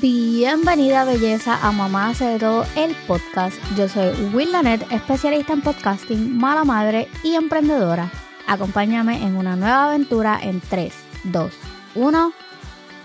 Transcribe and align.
Bienvenida 0.00 1.04
belleza 1.04 1.56
a 1.64 1.70
Mamá 1.70 2.08
hace 2.08 2.24
de 2.24 2.40
todo 2.40 2.64
el 2.74 2.96
podcast. 3.06 3.56
Yo 3.76 3.88
soy 3.88 4.10
Will 4.34 4.50
Lanet, 4.50 4.84
especialista 4.90 5.52
en 5.52 5.62
podcasting, 5.62 6.36
mala 6.36 6.64
madre 6.64 7.06
y 7.22 7.36
emprendedora. 7.36 8.10
Acompáñame 8.48 9.24
en 9.24 9.36
una 9.36 9.54
nueva 9.54 9.84
aventura 9.84 10.40
en 10.42 10.60
3, 10.60 10.92
2, 11.22 11.54
1. 11.94 12.32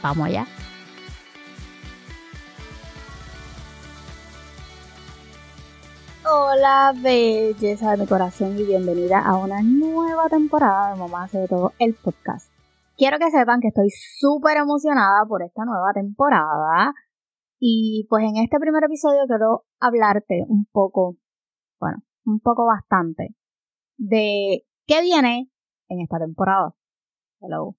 Vamos 0.02 0.28
allá. 0.28 0.48
Hola 6.26 6.94
belleza 6.96 7.92
de 7.92 7.98
mi 7.98 8.08
corazón 8.08 8.58
y 8.58 8.64
bienvenida 8.64 9.20
a 9.20 9.36
una 9.38 9.62
nueva 9.62 10.28
temporada 10.28 10.94
de 10.94 11.00
Mamá 11.00 11.26
hace 11.26 11.38
de 11.38 11.48
todo 11.48 11.72
el 11.78 11.94
podcast. 11.94 12.50
Quiero 13.00 13.18
que 13.18 13.32
sepan 13.32 13.62
que 13.62 13.70
estoy 13.70 13.88
súper 13.92 14.58
emocionada 14.58 15.26
por 15.26 15.42
esta 15.42 15.64
nueva 15.64 15.94
temporada. 15.94 16.94
Y 17.58 18.06
pues 18.10 18.26
en 18.26 18.36
este 18.44 18.60
primer 18.60 18.84
episodio 18.84 19.22
quiero 19.26 19.64
hablarte 19.80 20.44
un 20.50 20.66
poco, 20.70 21.16
bueno, 21.80 22.00
un 22.26 22.42
poco 22.42 22.66
bastante, 22.66 23.36
de 23.98 24.66
qué 24.86 25.02
viene 25.02 25.50
en 25.88 26.02
esta 26.02 26.20
temporada. 26.20 26.76
Hello. 27.40 27.78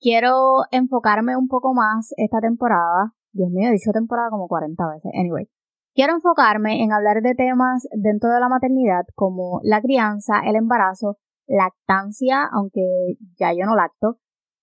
Quiero 0.00 0.64
enfocarme 0.70 1.34
un 1.34 1.48
poco 1.48 1.72
más 1.72 2.12
esta 2.18 2.40
temporada. 2.40 3.14
Dios 3.32 3.48
mío, 3.50 3.70
he 3.70 3.72
dicho 3.72 3.90
temporada 3.92 4.28
como 4.28 4.48
40 4.48 4.86
veces. 4.86 5.12
Anyway. 5.18 5.48
Quiero 5.94 6.12
enfocarme 6.12 6.84
en 6.84 6.92
hablar 6.92 7.22
de 7.22 7.34
temas 7.34 7.88
dentro 7.90 8.28
de 8.30 8.40
la 8.40 8.50
maternidad 8.50 9.06
como 9.14 9.60
la 9.62 9.80
crianza, 9.80 10.40
el 10.44 10.56
embarazo, 10.56 11.16
lactancia, 11.46 12.44
aunque 12.52 13.16
ya 13.38 13.52
yo 13.52 13.64
no 13.64 13.74
lacto, 13.74 14.18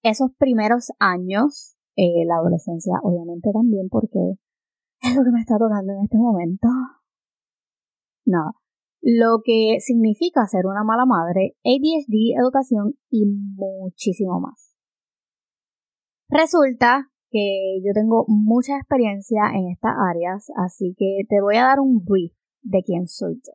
esos 0.05 0.31
primeros 0.37 0.91
años, 0.99 1.75
eh, 1.95 2.25
la 2.25 2.35
adolescencia 2.35 2.93
obviamente 3.01 3.49
también 3.51 3.89
porque 3.89 4.37
es 5.01 5.15
lo 5.15 5.23
que 5.23 5.31
me 5.31 5.41
está 5.41 5.57
tocando 5.57 5.93
en 5.93 6.03
este 6.03 6.17
momento. 6.17 6.67
Nada. 8.25 8.51
Lo 9.01 9.41
que 9.43 9.77
significa 9.79 10.45
ser 10.47 10.65
una 10.65 10.83
mala 10.83 11.05
madre, 11.05 11.55
ADHD, 11.63 12.39
educación 12.39 12.95
y 13.09 13.25
muchísimo 13.25 14.39
más. 14.39 14.75
Resulta 16.29 17.11
que 17.29 17.81
yo 17.83 17.93
tengo 17.93 18.25
mucha 18.27 18.77
experiencia 18.77 19.43
en 19.53 19.69
estas 19.69 19.93
áreas, 19.97 20.47
así 20.57 20.95
que 20.97 21.21
te 21.29 21.41
voy 21.41 21.57
a 21.57 21.65
dar 21.65 21.79
un 21.79 22.03
brief 22.03 22.33
de 22.61 22.81
quién 22.83 23.07
soy 23.07 23.35
yo. 23.35 23.53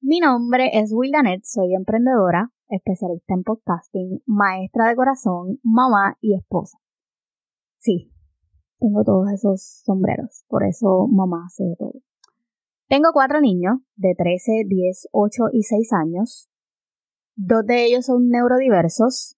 Mi 0.00 0.20
nombre 0.20 0.70
es 0.72 0.92
Wildanet, 0.92 1.42
soy 1.44 1.74
emprendedora, 1.74 2.52
especialista 2.68 3.34
en 3.34 3.42
podcasting, 3.42 4.22
maestra 4.26 4.88
de 4.88 4.96
corazón, 4.96 5.58
mamá 5.62 6.16
y 6.20 6.34
esposa. 6.34 6.78
Sí, 7.78 8.12
tengo 8.78 9.04
todos 9.04 9.30
esos 9.32 9.82
sombreros, 9.84 10.44
por 10.48 10.64
eso 10.64 11.06
mamá 11.08 11.44
hace 11.46 11.64
todo. 11.78 11.94
Tengo 12.88 13.10
cuatro 13.12 13.40
niños 13.40 13.78
de 13.96 14.14
13, 14.16 14.64
10, 14.66 15.08
8 15.12 15.44
y 15.52 15.62
6 15.62 15.92
años. 15.92 16.50
Dos 17.36 17.64
de 17.66 17.86
ellos 17.86 18.06
son 18.06 18.28
neurodiversos. 18.28 19.36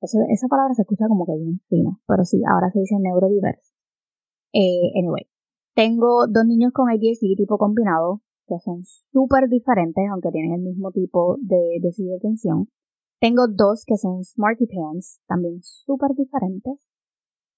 esa 0.00 0.48
palabra 0.48 0.74
se 0.74 0.82
escucha 0.82 1.08
como 1.08 1.26
que 1.26 1.32
bien 1.36 1.60
fina, 1.68 1.98
pero 2.06 2.24
sí, 2.24 2.42
ahora 2.48 2.70
se 2.70 2.80
dice 2.80 2.96
neurodiverso. 2.98 3.72
Eh, 4.52 4.92
anyway, 4.98 5.28
tengo 5.74 6.26
dos 6.26 6.46
niños 6.46 6.72
con 6.72 6.88
ADHD 6.88 7.36
tipo 7.36 7.58
combinado, 7.58 8.22
que 8.46 8.58
son 8.58 8.84
súper 8.84 9.48
diferentes, 9.48 10.04
aunque 10.10 10.30
tienen 10.30 10.52
el 10.52 10.60
mismo 10.60 10.90
tipo 10.92 11.36
de 11.40 11.78
déficit 11.80 12.06
de 12.06 12.16
atención. 12.16 12.68
Tengo 13.20 13.46
dos 13.48 13.84
que 13.86 13.96
son 13.96 14.24
Smarty 14.24 14.66
Pants, 14.66 15.20
también 15.26 15.60
súper 15.62 16.10
diferentes. 16.14 16.74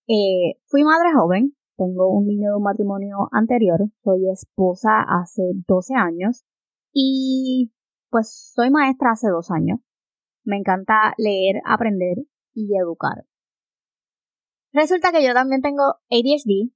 Eh, 0.06 0.58
fui 0.66 0.84
madre 0.84 1.08
joven, 1.14 1.54
tengo 1.76 2.10
un 2.10 2.26
niño 2.26 2.50
de 2.50 2.56
un 2.56 2.62
matrimonio 2.62 3.28
anterior, 3.32 3.80
soy 3.96 4.28
esposa 4.30 5.02
hace 5.06 5.42
12 5.66 5.94
años 5.94 6.44
y 6.92 7.72
pues 8.10 8.52
soy 8.54 8.70
maestra 8.70 9.12
hace 9.12 9.28
dos 9.28 9.50
años. 9.50 9.80
Me 10.44 10.56
encanta 10.56 11.14
leer, 11.18 11.60
aprender 11.66 12.18
y 12.54 12.76
educar. 12.76 13.26
Resulta 14.72 15.12
que 15.12 15.24
yo 15.24 15.34
también 15.34 15.60
tengo 15.60 15.82
ADHD, 16.10 16.72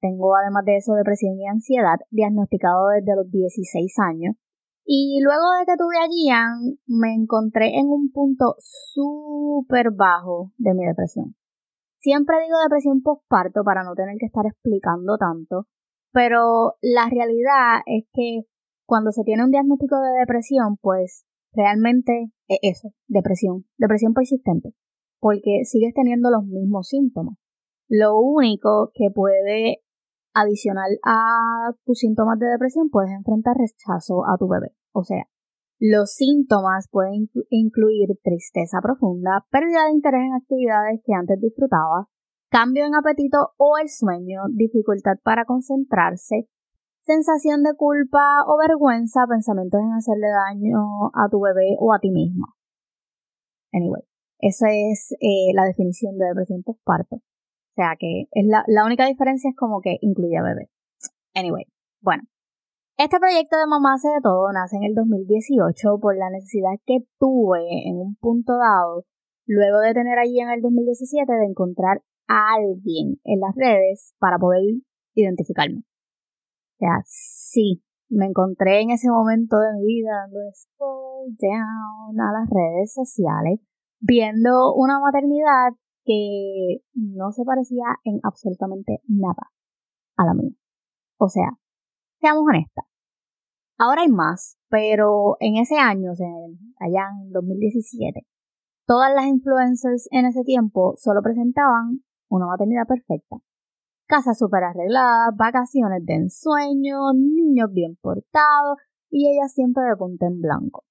tengo 0.00 0.34
además 0.36 0.64
de 0.64 0.76
eso 0.76 0.94
depresión 0.94 1.38
y 1.38 1.46
ansiedad, 1.46 1.98
diagnosticado 2.10 2.88
desde 2.88 3.16
los 3.16 3.30
16 3.30 3.94
años. 3.98 4.36
Y 4.84 5.20
luego 5.22 5.44
de 5.58 5.66
que 5.66 5.76
tuve 5.76 5.96
a 5.98 6.08
Gian, 6.08 6.78
me 6.86 7.14
encontré 7.14 7.78
en 7.78 7.88
un 7.88 8.10
punto 8.10 8.54
súper 8.58 9.90
bajo 9.90 10.52
de 10.56 10.72
mi 10.74 10.86
depresión. 10.86 11.34
Siempre 11.98 12.36
digo 12.42 12.56
depresión 12.62 13.02
postparto 13.02 13.64
para 13.64 13.82
no 13.82 13.94
tener 13.94 14.16
que 14.18 14.26
estar 14.26 14.46
explicando 14.46 15.18
tanto, 15.18 15.66
pero 16.12 16.76
la 16.80 17.08
realidad 17.10 17.82
es 17.86 18.04
que 18.12 18.42
cuando 18.86 19.10
se 19.10 19.24
tiene 19.24 19.44
un 19.44 19.50
diagnóstico 19.50 20.00
de 20.00 20.20
depresión, 20.20 20.78
pues 20.80 21.26
realmente 21.52 22.30
es 22.46 22.58
eso, 22.62 22.92
depresión, 23.08 23.66
depresión 23.76 24.14
persistente, 24.14 24.72
porque 25.20 25.64
sigues 25.64 25.92
teniendo 25.92 26.30
los 26.30 26.44
mismos 26.44 26.88
síntomas. 26.88 27.36
Lo 27.88 28.18
único 28.18 28.90
que 28.94 29.10
puede 29.14 29.82
adicional 30.34 30.98
a 31.04 31.72
tus 31.84 31.98
síntomas 31.98 32.38
de 32.38 32.46
depresión, 32.46 32.90
puedes 32.90 33.10
enfrentar 33.10 33.56
rechazo 33.56 34.24
a 34.26 34.36
tu 34.38 34.48
bebé. 34.48 34.74
O 34.92 35.02
sea, 35.02 35.24
los 35.80 36.12
síntomas 36.12 36.88
pueden 36.90 37.30
incluir 37.50 38.08
tristeza 38.22 38.80
profunda, 38.82 39.46
pérdida 39.50 39.86
de 39.86 39.92
interés 39.92 40.22
en 40.26 40.34
actividades 40.34 41.00
que 41.04 41.14
antes 41.14 41.40
disfrutabas, 41.40 42.06
cambio 42.50 42.84
en 42.84 42.94
apetito 42.94 43.54
o 43.56 43.78
el 43.78 43.88
sueño, 43.88 44.42
dificultad 44.50 45.18
para 45.22 45.44
concentrarse, 45.44 46.48
sensación 47.00 47.62
de 47.62 47.74
culpa 47.76 48.44
o 48.46 48.58
vergüenza, 48.58 49.26
pensamientos 49.28 49.80
en 49.80 49.92
hacerle 49.92 50.28
daño 50.28 51.10
a 51.14 51.28
tu 51.30 51.40
bebé 51.40 51.76
o 51.78 51.92
a 51.92 52.00
ti 52.00 52.10
misma. 52.10 52.48
Anyway, 53.72 54.02
esa 54.40 54.66
es 54.70 55.12
eh, 55.20 55.52
la 55.54 55.64
definición 55.64 56.18
de 56.18 56.26
depresión 56.26 56.62
postparto. 56.62 57.20
O 57.78 57.80
sea 57.80 57.94
que 57.96 58.26
es 58.32 58.44
la, 58.44 58.64
la 58.66 58.84
única 58.84 59.06
diferencia 59.06 59.50
es 59.50 59.56
como 59.56 59.80
que 59.80 59.98
incluye 60.00 60.36
a 60.36 60.42
bebé. 60.42 60.68
Anyway, 61.32 61.64
bueno. 62.00 62.24
Este 62.96 63.20
proyecto 63.20 63.56
de 63.56 63.68
Mamá 63.68 63.94
hace 63.94 64.08
de 64.08 64.20
todo 64.20 64.50
nace 64.52 64.76
en 64.78 64.82
el 64.82 64.94
2018 64.96 66.00
por 66.00 66.18
la 66.18 66.28
necesidad 66.30 66.74
que 66.84 67.06
tuve 67.20 67.62
en 67.86 67.94
un 67.98 68.16
punto 68.16 68.54
dado, 68.58 69.04
luego 69.46 69.78
de 69.78 69.94
tener 69.94 70.18
allí 70.18 70.40
en 70.40 70.50
el 70.50 70.60
2017, 70.60 71.32
de 71.32 71.44
encontrar 71.46 72.02
a 72.26 72.54
alguien 72.56 73.20
en 73.22 73.38
las 73.38 73.54
redes 73.54 74.12
para 74.18 74.38
poder 74.38 74.62
identificarme. 75.14 75.78
O 75.78 76.78
sea, 76.80 76.98
sí, 77.04 77.84
me 78.08 78.26
encontré 78.26 78.80
en 78.80 78.90
ese 78.90 79.08
momento 79.08 79.60
de 79.60 79.74
mi 79.74 79.86
vida 79.86 80.26
dando 80.26 80.40
scroll 80.52 81.30
down 81.38 82.20
a 82.20 82.32
las 82.32 82.50
redes 82.50 82.92
sociales, 82.92 83.60
viendo 84.00 84.74
una 84.74 84.98
maternidad 84.98 85.78
que 86.08 86.80
no 86.94 87.32
se 87.32 87.44
parecía 87.44 87.84
en 88.02 88.18
absolutamente 88.22 89.02
nada 89.06 89.52
a 90.16 90.24
la 90.24 90.32
mía. 90.32 90.56
O 91.18 91.28
sea, 91.28 91.50
seamos 92.18 92.44
honestas. 92.48 92.86
Ahora 93.76 94.02
hay 94.02 94.08
más, 94.08 94.56
pero 94.70 95.36
en 95.38 95.56
ese 95.56 95.76
año, 95.76 96.12
allá 96.80 97.10
en 97.22 97.30
2017, 97.30 98.26
todas 98.86 99.14
las 99.14 99.26
influencers 99.26 100.08
en 100.10 100.24
ese 100.24 100.42
tiempo 100.44 100.94
solo 100.96 101.20
presentaban 101.22 102.02
una 102.30 102.46
maternidad 102.46 102.86
perfecta. 102.86 103.36
Casa 104.06 104.32
súper 104.32 104.64
arreglada, 104.64 105.30
vacaciones 105.36 106.04
de 106.06 106.14
ensueño, 106.14 107.12
niños 107.12 107.70
bien 107.70 107.98
portados 108.00 108.78
y 109.10 109.28
ella 109.28 109.46
siempre 109.48 109.84
de 109.84 109.96
punta 109.96 110.26
en 110.26 110.40
blanco 110.40 110.87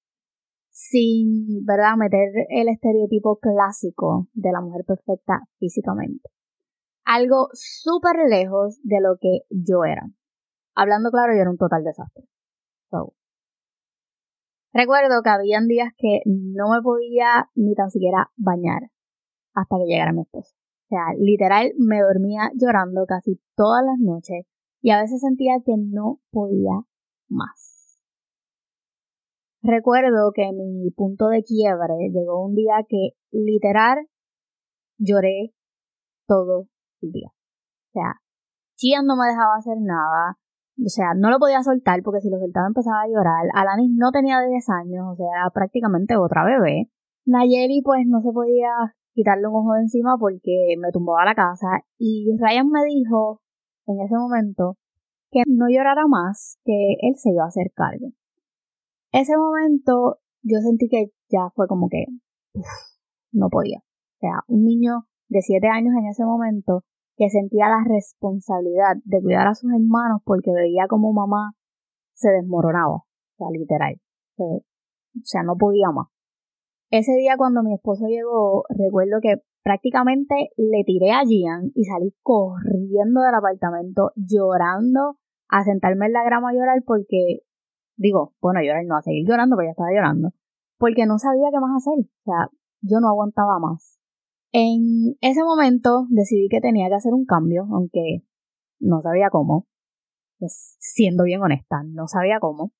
sin, 0.78 1.64
¿verdad?, 1.66 1.96
meter 1.96 2.30
el 2.50 2.68
estereotipo 2.68 3.38
clásico 3.38 4.28
de 4.32 4.52
la 4.52 4.60
mujer 4.60 4.84
perfecta 4.86 5.40
físicamente. 5.58 6.30
Algo 7.04 7.48
súper 7.52 8.16
lejos 8.28 8.78
de 8.84 9.00
lo 9.00 9.16
que 9.20 9.40
yo 9.50 9.84
era. 9.84 10.06
Hablando 10.76 11.10
claro, 11.10 11.32
yo 11.34 11.40
era 11.40 11.50
un 11.50 11.58
total 11.58 11.82
desastre. 11.82 12.24
Recuerdo 14.72 15.22
que 15.24 15.30
habían 15.30 15.66
días 15.66 15.92
que 15.96 16.20
no 16.26 16.70
me 16.70 16.80
podía 16.82 17.50
ni 17.56 17.74
tan 17.74 17.90
siquiera 17.90 18.30
bañar 18.36 18.90
hasta 19.54 19.76
que 19.76 19.86
llegara 19.90 20.12
mi 20.12 20.22
esposo. 20.22 20.54
O 20.54 20.88
sea, 20.90 21.14
literal 21.18 21.72
me 21.76 22.00
dormía 22.00 22.52
llorando 22.54 23.04
casi 23.06 23.40
todas 23.56 23.84
las 23.84 23.98
noches 23.98 24.46
y 24.80 24.90
a 24.90 25.00
veces 25.00 25.20
sentía 25.20 25.54
que 25.64 25.74
no 25.76 26.20
podía 26.30 26.84
más. 27.28 27.67
Recuerdo 29.62 30.32
que 30.34 30.50
mi 30.52 30.90
punto 30.92 31.28
de 31.28 31.42
quiebre 31.42 32.10
llegó 32.12 32.44
un 32.44 32.54
día 32.54 32.84
que 32.88 33.10
literal 33.32 34.06
lloré 34.98 35.52
todo 36.26 36.66
el 37.02 37.12
día. 37.12 37.28
O 37.28 37.92
sea, 37.92 38.20
Chian 38.76 39.06
no 39.06 39.16
me 39.16 39.26
dejaba 39.26 39.56
hacer 39.56 39.78
nada. 39.80 40.38
O 40.78 40.88
sea, 40.88 41.14
no 41.16 41.30
lo 41.30 41.38
podía 41.38 41.62
soltar 41.62 42.02
porque 42.04 42.20
si 42.20 42.30
lo 42.30 42.38
soltaba 42.38 42.68
empezaba 42.68 43.02
a 43.02 43.08
llorar. 43.08 43.46
Alanis 43.54 43.90
no 43.96 44.12
tenía 44.12 44.40
10 44.40 44.68
años, 44.70 45.06
o 45.12 45.16
sea, 45.16 45.26
era 45.34 45.50
prácticamente 45.50 46.16
otra 46.16 46.44
bebé. 46.44 46.88
Nayeli 47.26 47.82
pues 47.82 48.06
no 48.06 48.20
se 48.20 48.30
podía 48.30 48.94
quitarle 49.12 49.48
un 49.48 49.56
ojo 49.56 49.74
de 49.74 49.80
encima 49.80 50.16
porque 50.18 50.76
me 50.78 50.92
tumbaba 50.92 51.24
la 51.24 51.34
casa. 51.34 51.82
Y 51.98 52.30
Ryan 52.38 52.70
me 52.70 52.84
dijo 52.84 53.40
en 53.86 54.00
ese 54.00 54.14
momento 54.14 54.76
que 55.30 55.42
no 55.46 55.66
llorara 55.68 56.06
más, 56.06 56.58
que 56.64 56.94
él 57.00 57.16
se 57.16 57.30
iba 57.30 57.44
a 57.44 57.48
hacer 57.48 57.72
cargo. 57.74 58.12
Ese 59.12 59.36
momento 59.36 60.18
yo 60.42 60.58
sentí 60.60 60.88
que 60.88 61.12
ya 61.28 61.50
fue 61.54 61.66
como 61.66 61.88
que 61.88 62.06
no 63.32 63.48
podía. 63.48 63.78
O 63.78 64.20
sea, 64.20 64.40
un 64.48 64.64
niño 64.64 65.06
de 65.28 65.42
siete 65.42 65.68
años 65.68 65.94
en 65.98 66.06
ese 66.06 66.24
momento 66.24 66.84
que 67.16 67.30
sentía 67.30 67.68
la 67.68 67.84
responsabilidad 67.84 68.96
de 69.04 69.20
cuidar 69.20 69.48
a 69.48 69.54
sus 69.54 69.70
hermanos 69.72 70.22
porque 70.24 70.52
veía 70.52 70.86
como 70.88 71.12
mamá 71.12 71.52
se 72.14 72.30
desmoronaba, 72.30 72.94
o 72.96 73.06
sea, 73.36 73.46
literal. 73.52 74.00
O 74.36 74.62
sea, 75.24 75.42
no 75.42 75.56
podía 75.56 75.90
más. 75.90 76.08
Ese 76.90 77.12
día 77.12 77.36
cuando 77.36 77.62
mi 77.62 77.74
esposo 77.74 78.06
llegó, 78.06 78.64
recuerdo 78.70 79.18
que 79.20 79.42
prácticamente 79.62 80.50
le 80.56 80.84
tiré 80.84 81.12
a 81.12 81.24
Gian 81.24 81.70
y 81.74 81.84
salí 81.84 82.14
corriendo 82.22 83.20
del 83.20 83.34
apartamento 83.34 84.12
llorando 84.16 85.18
a 85.48 85.64
sentarme 85.64 86.06
en 86.06 86.12
la 86.12 86.24
grama 86.24 86.50
a 86.50 86.54
llorar 86.54 86.82
porque, 86.86 87.40
digo, 87.98 88.34
bueno, 88.40 88.60
llorar 88.62 88.84
no, 88.86 88.96
a 88.96 89.02
seguir 89.02 89.28
llorando, 89.28 89.56
pero 89.56 89.68
ya 89.68 89.72
estaba 89.72 89.90
llorando, 89.92 90.32
porque 90.78 91.04
no 91.04 91.18
sabía 91.18 91.50
qué 91.52 91.60
más 91.60 91.76
hacer. 91.76 92.06
O 92.06 92.24
sea, 92.24 92.48
yo 92.80 93.00
no 93.00 93.08
aguantaba 93.08 93.58
más. 93.58 93.98
En 94.52 95.16
ese 95.20 95.44
momento 95.44 96.06
decidí 96.08 96.48
que 96.48 96.60
tenía 96.60 96.88
que 96.88 96.94
hacer 96.94 97.12
un 97.12 97.26
cambio, 97.26 97.66
aunque 97.70 98.22
no 98.80 99.02
sabía 99.02 99.28
cómo. 99.30 99.66
Pues, 100.38 100.76
siendo 100.78 101.24
bien 101.24 101.42
honesta, 101.42 101.82
no 101.84 102.06
sabía 102.06 102.38
cómo. 102.40 102.72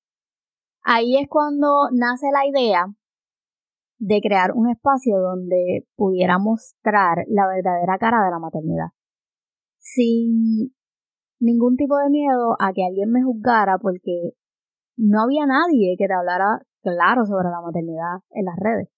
Ahí 0.81 1.17
es 1.17 1.27
cuando 1.27 1.89
nace 1.91 2.27
la 2.31 2.47
idea 2.47 2.87
de 3.99 4.21
crear 4.21 4.53
un 4.55 4.69
espacio 4.69 5.19
donde 5.19 5.85
pudiera 5.95 6.39
mostrar 6.39 7.25
la 7.27 7.47
verdadera 7.47 7.97
cara 7.99 8.23
de 8.23 8.31
la 8.31 8.39
maternidad. 8.39 8.87
Sin 9.77 10.73
ningún 11.39 11.75
tipo 11.75 11.97
de 11.97 12.09
miedo 12.09 12.55
a 12.59 12.71
que 12.73 12.85
alguien 12.85 13.11
me 13.11 13.23
juzgara 13.23 13.77
porque 13.77 14.33
no 14.99 15.23
había 15.23 15.45
nadie 15.45 15.95
que 15.97 16.07
te 16.07 16.13
hablara 16.13 16.61
claro 16.81 17.25
sobre 17.25 17.49
la 17.49 17.61
maternidad 17.61 18.19
en 18.31 18.45
las 18.45 18.55
redes. 18.57 18.89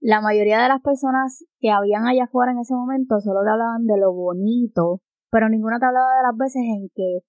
La 0.00 0.20
mayoría 0.20 0.60
de 0.62 0.68
las 0.68 0.82
personas 0.82 1.44
que 1.58 1.70
habían 1.70 2.06
allá 2.06 2.24
afuera 2.24 2.52
en 2.52 2.58
ese 2.58 2.74
momento 2.74 3.18
solo 3.18 3.40
te 3.42 3.50
hablaban 3.50 3.86
de 3.86 3.96
lo 3.98 4.12
bonito, 4.12 5.00
pero 5.30 5.48
ninguna 5.48 5.78
te 5.80 5.86
hablaba 5.86 6.16
de 6.16 6.22
las 6.22 6.36
veces 6.36 6.62
en 6.62 6.90
que 6.94 7.20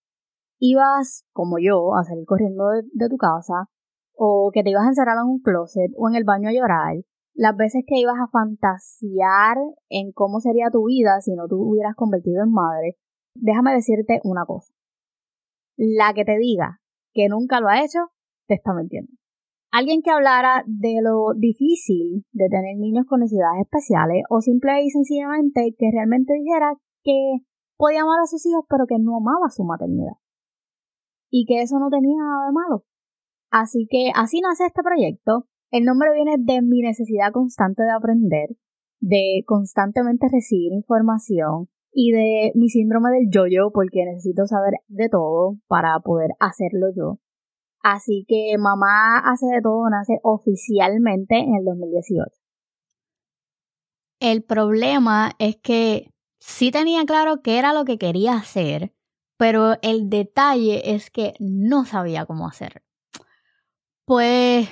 ibas, 0.60 1.26
como 1.32 1.58
yo, 1.60 1.96
a 1.96 2.04
salir 2.04 2.26
corriendo 2.26 2.68
de, 2.68 3.10
tu 3.10 3.18
casa, 3.18 3.70
o 4.14 4.52
que 4.54 4.64
te 4.64 4.72
ibas 4.72 4.84
a 4.84 4.90
encerrar 4.90 5.16
en 5.18 5.30
un 5.30 5.40
closet 5.40 5.92
o 5.98 6.10
en 6.10 6.16
el 6.16 6.26
baño 6.26 6.50
a 6.50 6.54
llorar, 6.54 6.98
las 7.34 7.56
veces 7.56 7.84
que 7.88 8.00
ibas 8.00 8.18
a 8.22 8.28
fantasear 8.28 9.58
en 9.88 10.12
cómo 10.12 10.42
sería 10.42 10.70
tu 10.70 10.88
vida 10.88 11.22
si 11.22 11.36
no 11.36 11.48
tú 11.48 11.56
hubieras 11.62 11.96
convertido 11.96 12.44
en 12.44 12.52
madre, 12.52 12.98
déjame 13.34 13.74
decirte 13.74 14.20
una 14.26 14.46
cosa. 14.46 14.74
La 15.78 16.14
que 16.14 16.26
te 16.26 16.38
diga 16.38 16.79
que 17.14 17.30
nunca 17.30 17.60
lo 17.60 17.68
ha 17.68 17.84
hecho, 17.84 18.00
te 18.48 18.56
está 18.56 18.74
mintiendo 18.74 19.20
alguien 19.72 20.02
que 20.02 20.12
hablara 20.12 20.64
de 20.66 21.00
lo 21.02 21.34
difícil 21.36 22.26
de 22.32 22.50
tener 22.50 22.78
niños 22.78 23.06
con 23.08 23.20
necesidades 23.20 23.62
especiales 23.62 24.24
o 24.30 24.42
simple 24.42 24.84
y 24.84 24.90
sencillamente 24.90 25.76
que 25.78 25.92
realmente 25.92 26.34
dijera 26.34 26.74
que 27.04 27.40
podía 27.78 28.02
amar 28.02 28.20
a 28.22 28.28
sus 28.28 28.46
hijos 28.46 28.66
pero 28.70 28.86
que 28.88 28.98
no 29.00 29.18
amaba 29.18 29.50
su 29.50 29.64
maternidad 29.64 30.18
y 31.30 31.46
que 31.46 31.62
eso 31.62 31.78
no 31.80 31.90
tenía 31.90 32.18
nada 32.18 32.48
de 32.48 32.54
malo. 32.54 32.84
Así 33.52 33.88
que 33.90 34.12
así 34.16 34.42
nace 34.42 34.66
este 34.66 34.82
proyecto. 34.82 35.46
El 35.72 35.86
nombre 35.86 36.12
viene 36.14 36.38
de 36.40 36.62
mi 36.64 36.82
necesidad 36.82 37.32
constante 37.32 37.84
de 37.84 37.92
aprender, 37.92 38.50
de 39.00 39.44
constantemente 39.46 40.28
recibir 40.32 40.74
información 40.74 41.70
y 41.92 42.12
de 42.12 42.52
mi 42.56 42.70
síndrome 42.70 43.10
del 43.12 43.30
yo-yo 43.30 43.72
porque 43.74 44.06
necesito 44.06 44.46
saber 44.46 44.76
de 44.88 45.10
todo 45.10 45.58
para 45.68 46.00
poder 46.00 46.32
hacerlo 46.40 46.88
yo. 46.96 47.20
Así 47.82 48.26
que 48.28 48.58
Mamá 48.58 49.20
hace 49.20 49.46
de 49.48 49.62
todo 49.62 49.90
nace 49.90 50.20
oficialmente 50.24 51.38
en 51.38 51.56
el 51.56 51.66
2018. 51.66 52.30
El 54.20 54.44
problema 54.44 55.32
es 55.40 55.56
que 55.56 56.12
sí 56.40 56.72
tenía 56.72 57.06
claro 57.06 57.42
qué 57.42 57.58
era 57.58 57.74
lo 57.74 57.86
que 57.86 57.98
quería 57.98 58.36
hacer, 58.36 58.94
pero 59.38 59.78
el 59.82 60.10
detalle 60.10 60.94
es 60.94 61.10
que 61.10 61.34
no 61.40 61.86
sabía 61.86 62.26
cómo 62.26 62.46
hacer. 62.46 62.84
Pues 64.06 64.68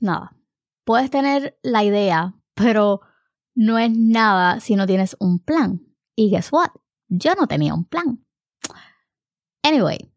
nada, 0.00 0.36
puedes 0.84 1.10
tener 1.10 1.58
la 1.62 1.82
idea, 1.82 2.34
pero 2.54 3.00
no 3.56 3.78
es 3.78 3.90
nada 3.90 4.60
si 4.60 4.76
no 4.76 4.86
tienes 4.86 5.16
un 5.18 5.40
plan. 5.40 5.80
Y 6.16 6.30
guess 6.30 6.52
what? 6.52 6.70
Yo 7.08 7.34
no 7.34 7.46
tenía 7.46 7.74
un 7.74 7.84
plan. 7.84 8.24
Anyway, 9.62 10.14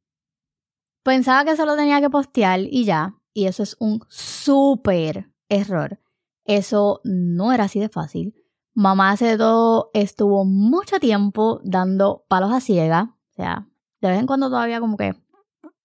Pensaba 1.07 1.45
que 1.45 1.55
solo 1.55 1.77
tenía 1.77 2.01
que 2.01 2.09
postear 2.09 2.59
y 2.59 2.83
ya, 2.83 3.15
y 3.33 3.45
eso 3.45 3.63
es 3.63 3.77
un 3.79 4.01
súper 4.09 5.31
error. 5.47 6.01
Eso 6.43 6.99
no 7.05 7.53
era 7.53 7.63
así 7.63 7.79
de 7.79 7.87
fácil. 7.87 8.35
Mamá 8.73 9.11
hace 9.11 9.37
todo, 9.37 9.89
estuvo 9.93 10.43
mucho 10.43 10.99
tiempo 10.99 11.61
dando 11.63 12.25
palos 12.27 12.51
a 12.51 12.59
ciega. 12.59 13.15
O 13.31 13.35
sea, 13.37 13.69
de 14.01 14.09
vez 14.09 14.19
en 14.19 14.27
cuando 14.27 14.49
todavía 14.49 14.81
como 14.81 14.97
que 14.97 15.15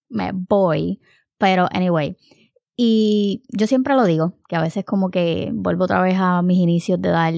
me 0.09 0.33
voy. 0.33 1.01
Pero 1.39 1.69
anyway. 1.71 2.17
Y 2.77 3.45
yo 3.57 3.69
siempre 3.69 3.95
lo 3.95 4.03
digo, 4.03 4.41
que 4.49 4.57
a 4.57 4.61
veces 4.61 4.85
como 4.85 5.13
que 5.13 5.53
vuelvo 5.55 5.85
otra 5.85 6.03
vez 6.03 6.17
a 6.19 6.43
mis 6.43 6.59
inicios 6.59 7.01
de 7.01 7.11
dar 7.11 7.33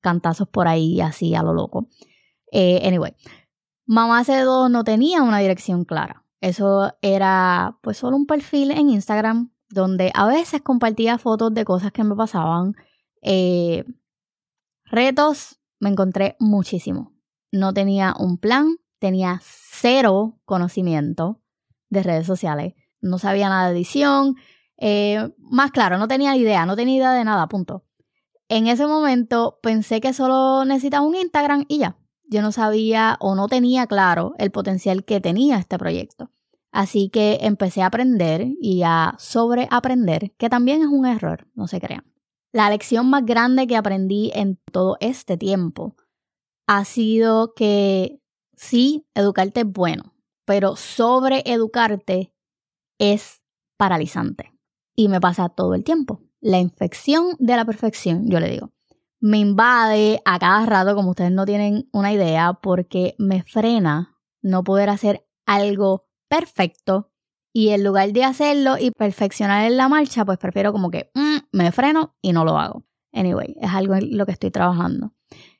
cantazos 0.00 0.48
por 0.48 0.68
ahí 0.68 1.00
así 1.00 1.34
a 1.34 1.42
lo 1.42 1.52
loco. 1.52 1.88
Eh, 2.52 2.86
anyway. 2.86 3.14
Mamá 3.86 4.20
hace 4.20 4.32
de 4.34 4.42
todo 4.44 4.68
no 4.68 4.84
tenía 4.84 5.22
una 5.22 5.38
dirección 5.38 5.84
clara. 5.84 6.24
Eso 6.40 6.92
era 7.02 7.78
pues 7.82 7.98
solo 7.98 8.16
un 8.16 8.26
perfil 8.26 8.70
en 8.70 8.88
Instagram 8.90 9.50
donde 9.68 10.10
a 10.14 10.26
veces 10.26 10.62
compartía 10.62 11.18
fotos 11.18 11.52
de 11.54 11.64
cosas 11.64 11.92
que 11.92 12.04
me 12.04 12.14
pasaban. 12.14 12.74
Eh, 13.22 13.84
retos 14.84 15.60
me 15.78 15.90
encontré 15.90 16.36
muchísimo. 16.38 17.12
No 17.52 17.72
tenía 17.72 18.14
un 18.18 18.38
plan, 18.38 18.76
tenía 18.98 19.40
cero 19.42 20.40
conocimiento 20.44 21.40
de 21.88 22.02
redes 22.02 22.26
sociales. 22.26 22.74
No 23.00 23.18
sabía 23.18 23.48
nada 23.48 23.68
de 23.68 23.76
edición. 23.76 24.36
Eh, 24.76 25.32
más 25.38 25.72
claro, 25.72 25.98
no 25.98 26.08
tenía 26.08 26.36
idea, 26.36 26.64
no 26.64 26.76
tenía 26.76 26.96
idea 26.96 27.12
de 27.12 27.24
nada, 27.24 27.48
punto. 27.48 27.84
En 28.50 28.66
ese 28.66 28.84
momento 28.84 29.60
pensé 29.62 30.00
que 30.00 30.12
solo 30.12 30.64
necesitaba 30.64 31.06
un 31.06 31.14
Instagram 31.14 31.66
y 31.68 31.78
ya 31.78 31.96
yo 32.28 32.42
no 32.42 32.50
sabía 32.50 33.16
o 33.20 33.36
no 33.36 33.46
tenía 33.46 33.86
claro 33.86 34.34
el 34.38 34.50
potencial 34.50 35.04
que 35.04 35.20
tenía 35.20 35.56
este 35.56 35.78
proyecto. 35.78 36.32
Así 36.72 37.10
que 37.10 37.38
empecé 37.42 37.82
a 37.82 37.86
aprender 37.86 38.48
y 38.60 38.82
a 38.84 39.14
sobreaprender, 39.18 40.32
que 40.36 40.48
también 40.48 40.82
es 40.82 40.88
un 40.88 41.06
error, 41.06 41.46
no 41.54 41.68
se 41.68 41.80
crean. 41.80 42.12
La 42.52 42.68
lección 42.70 43.08
más 43.08 43.24
grande 43.24 43.68
que 43.68 43.76
aprendí 43.76 44.32
en 44.34 44.58
todo 44.72 44.96
este 44.98 45.36
tiempo 45.36 45.94
ha 46.66 46.84
sido 46.84 47.54
que 47.54 48.20
sí, 48.56 49.06
educarte 49.14 49.60
es 49.60 49.66
bueno, 49.66 50.12
pero 50.44 50.74
sobreeducarte 50.74 52.34
es 52.98 53.42
paralizante. 53.76 54.52
Y 54.96 55.06
me 55.06 55.20
pasa 55.20 55.48
todo 55.50 55.74
el 55.74 55.84
tiempo. 55.84 56.20
La 56.40 56.58
infección 56.58 57.36
de 57.38 57.56
la 57.56 57.64
perfección, 57.64 58.28
yo 58.28 58.40
le 58.40 58.50
digo 58.50 58.72
me 59.20 59.38
invade 59.38 60.22
a 60.24 60.38
cada 60.38 60.64
rato, 60.66 60.94
como 60.94 61.10
ustedes 61.10 61.30
no 61.30 61.44
tienen 61.44 61.88
una 61.92 62.12
idea, 62.12 62.54
porque 62.54 63.14
me 63.18 63.42
frena 63.42 64.18
no 64.42 64.64
poder 64.64 64.88
hacer 64.88 65.26
algo 65.46 66.06
perfecto 66.28 67.12
y 67.52 67.70
en 67.70 67.84
lugar 67.84 68.12
de 68.12 68.24
hacerlo 68.24 68.78
y 68.78 68.92
perfeccionar 68.92 69.66
en 69.66 69.76
la 69.76 69.88
marcha, 69.88 70.24
pues 70.24 70.38
prefiero 70.38 70.72
como 70.72 70.90
que 70.90 71.10
mm, 71.14 71.36
me 71.52 71.72
freno 71.72 72.16
y 72.22 72.32
no 72.32 72.44
lo 72.44 72.58
hago. 72.58 72.86
Anyway, 73.12 73.56
es 73.60 73.70
algo 73.70 73.94
en 73.94 74.16
lo 74.16 74.24
que 74.24 74.32
estoy 74.32 74.50
trabajando. 74.50 75.12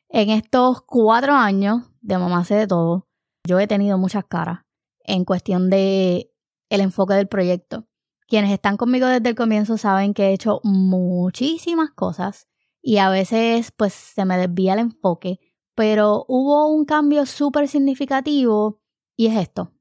En 0.09 0.31
estos 0.31 0.83
cuatro 0.83 1.35
años 1.35 1.91
de 2.01 2.17
Mamá 2.17 2.39
hace 2.39 2.55
de 2.55 2.67
todo, 2.67 3.09
yo 3.47 3.59
he 3.59 3.67
tenido 3.67 3.99
muchas 3.99 4.25
caras 4.25 4.61
en 5.01 5.25
cuestión 5.25 5.69
de 5.69 6.33
el 6.71 6.81
enfoque 6.81 7.15
del 7.15 7.29
proyecto. 7.29 7.89
Quienes 8.31 8.53
están 8.53 8.77
conmigo 8.77 9.09
desde 9.09 9.31
el 9.31 9.35
comienzo 9.35 9.77
saben 9.77 10.15
que 10.15 10.29
he 10.29 10.33
hecho 10.33 10.61
muchísimas 10.63 11.91
cosas 11.91 12.47
y 12.81 12.99
a 12.99 13.11
veces 13.11 13.73
pues 13.73 13.93
se 13.93 14.25
me 14.25 14.39
desvía 14.39 14.75
el 14.75 14.79
enfoque, 14.79 15.41
pero 15.75 16.27
hubo 16.29 16.69
un 16.69 16.85
cambio 16.85 17.27
súper 17.27 17.67
significativo 17.67 18.81
y 19.17 19.27
es 19.27 19.37
esto, 19.37 19.73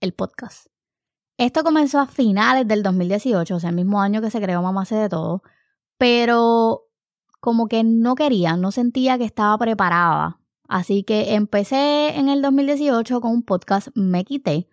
el 0.00 0.12
podcast. 0.12 0.66
Esto 1.38 1.64
comenzó 1.64 1.98
a 1.98 2.06
finales 2.06 2.68
del 2.68 2.82
2018, 2.82 3.56
o 3.56 3.58
sea, 3.58 3.70
el 3.70 3.76
mismo 3.76 4.02
año 4.02 4.20
que 4.20 4.30
se 4.30 4.42
creó 4.42 4.60
Mamá 4.60 4.82
hace 4.82 4.96
de 4.96 5.08
todo, 5.08 5.42
pero 5.96 6.82
como 7.40 7.68
que 7.68 7.84
no 7.84 8.16
quería, 8.16 8.58
no 8.58 8.70
sentía 8.70 9.16
que 9.16 9.24
estaba 9.24 9.56
preparada. 9.56 10.42
Así 10.68 11.04
que 11.04 11.32
empecé 11.32 12.18
en 12.18 12.28
el 12.28 12.42
2018 12.42 13.22
con 13.22 13.32
un 13.32 13.42
podcast, 13.44 13.88
me 13.94 14.26
quité, 14.26 14.68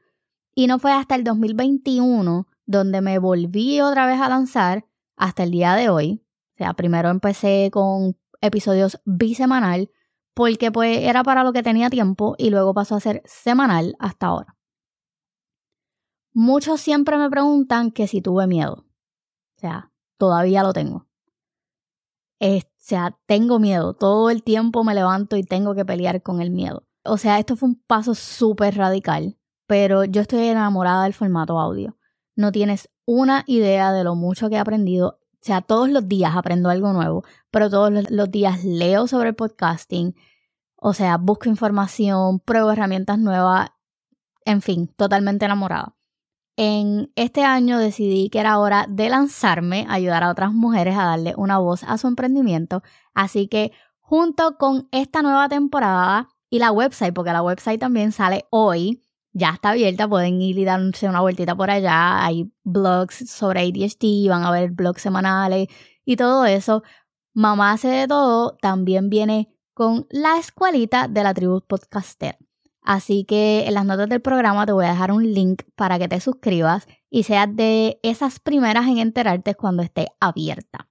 y 0.54 0.68
no 0.68 0.80
fue 0.80 0.92
hasta 0.92 1.16
el 1.16 1.24
2021 1.24 2.51
donde 2.72 3.02
me 3.02 3.20
volví 3.20 3.82
otra 3.82 4.08
vez 4.08 4.20
a 4.20 4.30
lanzar 4.30 4.86
hasta 5.16 5.44
el 5.44 5.52
día 5.52 5.76
de 5.76 5.90
hoy, 5.90 6.26
sea, 6.62 6.74
primero 6.74 7.10
empecé 7.10 7.70
con 7.72 8.18
episodios 8.40 9.02
bisemanal, 9.04 9.90
porque 10.34 10.72
pues 10.72 11.00
era 11.00 11.24
para 11.24 11.44
lo 11.44 11.54
que 11.54 11.64
tenía 11.64 11.90
tiempo 11.90 12.36
y 12.38 12.52
luego 12.52 12.74
pasó 12.74 12.96
a 12.96 13.00
ser 13.00 13.24
semanal 13.26 13.96
hasta 14.00 14.28
ahora. 14.28 14.58
Muchos 16.34 16.80
siempre 16.80 17.18
me 17.18 17.30
preguntan 17.30 17.92
que 17.92 18.08
si 18.08 18.22
tuve 18.22 18.48
miedo. 18.48 18.86
O 19.56 19.60
sea, 19.60 19.92
todavía 20.18 20.64
lo 20.64 20.72
tengo. 20.72 21.08
o 22.40 22.60
sea, 22.78 23.18
tengo 23.26 23.60
miedo. 23.60 23.94
Todo 23.96 24.30
el 24.30 24.44
tiempo 24.44 24.84
me 24.84 24.96
levanto 24.96 25.36
y 25.38 25.44
tengo 25.44 25.76
que 25.76 25.84
pelear 25.84 26.22
con 26.22 26.42
el 26.42 26.52
miedo. 26.52 26.88
O 27.04 27.18
sea, 27.18 27.40
esto 27.40 27.56
fue 27.56 27.70
un 27.70 27.76
paso 27.76 28.14
súper 28.16 28.78
radical, 28.78 29.38
pero 29.68 30.06
yo 30.06 30.22
estoy 30.22 30.48
enamorada 30.48 31.04
del 31.04 31.14
formato 31.14 31.60
audio. 31.60 31.98
No 32.36 32.52
tienes 32.52 32.90
una 33.06 33.44
idea 33.48 33.92
de 33.92 34.04
lo 34.04 34.16
mucho 34.16 34.50
que 34.50 34.56
he 34.56 34.60
aprendido. 34.60 35.20
O 35.34 35.44
sea, 35.44 35.62
todos 35.62 35.90
los 35.90 36.08
días 36.08 36.36
aprendo 36.36 36.70
algo 36.70 36.94
nuevo, 36.94 37.24
pero 37.50 37.70
todos 37.70 37.92
los 38.10 38.32
días 38.32 38.64
leo 38.64 39.08
sobre 39.08 39.30
el 39.30 39.36
podcasting. 39.36 40.16
O 40.76 40.94
sea, 40.94 41.18
busco 41.18 41.50
información, 41.50 42.40
pruebo 42.40 42.72
herramientas 42.72 43.18
nuevas. 43.18 43.72
En 44.46 44.62
fin, 44.62 44.88
totalmente 44.98 45.46
enamorada. 45.46 45.96
En 46.58 47.12
este 47.16 47.44
año 47.44 47.80
decidí 47.80 48.30
que 48.30 48.40
era 48.40 48.60
hora 48.60 48.86
de 48.88 49.10
lanzarme, 49.10 49.88
ayudar 49.90 50.24
a 50.24 50.30
otras 50.30 50.54
mujeres 50.54 50.96
a 50.96 51.06
darle 51.06 51.34
una 51.38 51.58
voz 51.58 51.84
a 51.84 51.98
su 51.98 52.08
emprendimiento. 52.08 52.84
Así 53.14 53.48
que 53.48 53.72
junto 54.00 54.58
con 54.58 54.88
esta 54.92 55.22
nueva 55.22 55.50
temporada 55.50 56.30
y 56.50 56.60
la 56.60 56.72
website, 56.72 57.14
porque 57.14 57.32
la 57.32 57.42
website 57.42 57.80
también 57.80 58.12
sale 58.12 58.46
hoy, 58.50 59.02
ya 59.34 59.52
está 59.52 59.70
abierta, 59.72 60.08
pueden 60.08 60.42
ir 60.42 60.58
y 60.58 60.66
darse 60.66 61.08
una 61.08 61.22
vueltita 61.22 61.56
por 61.56 61.70
allá. 61.70 62.26
Hay 62.26 62.52
blogs 62.64 63.30
sobre 63.30 63.62
ADHD, 63.62 64.30
van 64.30 64.44
a 64.44 64.52
ver 64.52 64.72
blogs 64.72 65.02
semanales 65.02 65.68
y 66.06 66.16
todo 66.16 66.46
eso. 66.46 66.84
Mamá 67.34 67.74
hace 67.74 67.88
de 67.88 68.08
todo, 68.08 68.58
también 68.62 69.10
viene 69.10 69.50
con 69.74 70.06
la 70.10 70.38
escuelita 70.38 71.08
de 71.08 71.24
la 71.24 71.34
tribu 71.34 71.62
podcaster. 71.62 72.38
Así 72.84 73.26
que 73.26 73.66
en 73.68 73.76
las 73.76 73.86
notas 73.86 74.10
del 74.10 74.22
programa 74.22 74.66
te 74.66 74.74
voy 74.74 74.86
a 74.86 74.90
dejar 74.90 75.12
un 75.12 75.34
link 75.34 75.64
para 75.76 76.00
que 76.00 76.08
te 76.08 76.20
suscribas 76.20 76.88
y 77.10 77.24
seas 77.24 77.48
de 77.56 78.00
esas 78.04 78.40
primeras 78.40 78.88
en 78.88 78.98
enterarte 78.98 79.56
cuando 79.56 79.84
esté 79.84 80.08
abierta. 80.20 80.91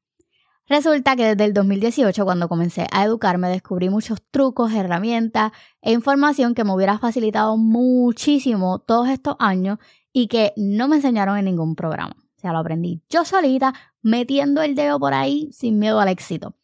Resulta 0.71 1.17
que 1.17 1.25
desde 1.25 1.47
el 1.47 1.53
2018, 1.53 2.25
cuando 2.25 2.49
comencé 2.49 2.87
a 2.93 3.05
educarme, 3.05 3.49
descubrí 3.49 3.91
muchos 3.91 4.23
trucos, 4.31 4.73
herramientas 4.73 5.51
e 5.83 5.91
información 5.91 6.55
que 6.55 6.63
me 6.63 6.73
hubiera 6.73 6.97
facilitado 7.01 7.57
muchísimo 7.57 8.79
todos 8.79 9.09
estos 9.09 9.35
años 9.41 9.79
y 10.13 10.29
que 10.29 10.53
no 10.57 10.87
me 10.87 10.95
enseñaron 10.95 11.37
en 11.39 11.47
ningún 11.47 11.75
programa. 11.75 12.15
O 12.37 12.41
sea, 12.41 12.53
lo 12.53 12.61
aprendí 12.61 13.03
yo 13.11 13.25
solita, 13.25 13.75
metiendo 14.01 14.63
el 14.63 14.77
dedo 14.77 15.01
por 15.01 15.13
ahí 15.13 15.51
sin 15.53 15.81
miedo 15.81 15.99
al 15.99 16.07
éxito. 16.07 16.55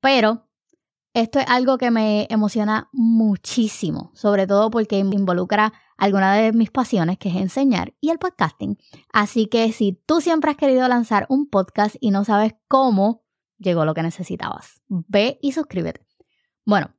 Pero 0.00 0.48
esto 1.14 1.38
es 1.38 1.46
algo 1.48 1.78
que 1.78 1.92
me 1.92 2.26
emociona 2.30 2.88
muchísimo, 2.90 4.10
sobre 4.12 4.48
todo 4.48 4.72
porque 4.72 4.98
involucra 4.98 5.72
alguna 5.96 6.34
de 6.34 6.52
mis 6.52 6.72
pasiones, 6.72 7.16
que 7.16 7.28
es 7.28 7.36
enseñar, 7.36 7.94
y 8.00 8.10
el 8.10 8.18
podcasting. 8.18 8.76
Así 9.12 9.46
que 9.46 9.70
si 9.70 9.92
tú 10.04 10.20
siempre 10.20 10.50
has 10.50 10.56
querido 10.56 10.88
lanzar 10.88 11.26
un 11.28 11.48
podcast 11.48 11.94
y 12.00 12.10
no 12.10 12.24
sabes 12.24 12.54
cómo, 12.66 13.22
llegó 13.62 13.84
lo 13.84 13.94
que 13.94 14.02
necesitabas. 14.02 14.82
Ve 14.88 15.38
y 15.40 15.52
suscríbete. 15.52 16.04
Bueno, 16.64 16.94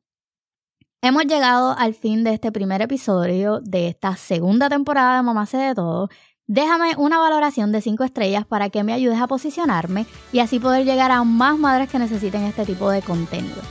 hemos 1.01 1.25
llegado 1.25 1.75
al 1.77 1.93
fin 1.93 2.24
de 2.24 2.34
este 2.34 2.51
primer 2.51 2.82
episodio 2.82 3.60
de 3.62 3.88
esta 3.88 4.15
segunda 4.15 4.70
temporada 4.70 5.17
de 5.17 5.24
Mamá 5.24 5.46
sé 5.46 5.58
de 5.58 5.75
todo. 5.75 6.10
Déjame 6.48 6.96
una 6.98 7.20
valoración 7.20 7.72
de 7.72 7.82
5 7.82 8.03
estrellas 8.03 8.46
para 8.46 8.70
que 8.70 8.84
me 8.84 8.93
ayudes 8.93 9.20
a 9.20 9.27
posicionarme 9.27 10.05
y 10.34 10.39
así 10.39 10.60
poder 10.60 10.86
llegar 10.86 11.12
a 11.12 11.24
más 11.24 11.58
madres 11.58 11.89
que 11.89 12.00
necesiten 12.00 12.43
este 12.43 12.65
tipo 12.65 12.89
de 12.89 13.01
contenido. 13.01 13.62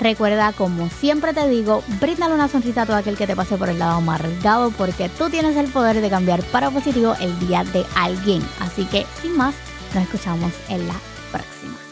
Recuerda, 0.00 0.52
como 0.52 0.88
siempre 0.88 1.34
te 1.34 1.46
digo, 1.46 1.82
bríndale 2.00 2.34
una 2.34 2.48
sonrisa 2.48 2.82
a 2.82 2.86
todo 2.86 2.96
aquel 2.96 3.18
que 3.18 3.26
te 3.26 3.36
pase 3.36 3.56
por 3.56 3.68
el 3.68 3.78
lado 3.78 3.98
amargado 3.98 4.70
porque 4.70 5.10
tú 5.10 5.28
tienes 5.28 5.56
el 5.56 5.70
poder 5.70 6.00
de 6.00 6.08
cambiar 6.08 6.42
para 6.44 6.70
positivo 6.70 7.14
el 7.20 7.38
día 7.38 7.64
de 7.64 7.84
alguien. 7.94 8.42
Así 8.60 8.86
que, 8.86 9.04
sin 9.20 9.36
más, 9.36 9.54
nos 9.94 10.04
escuchamos 10.04 10.52
en 10.70 10.88
la 10.88 10.94
próxima. 11.30 11.89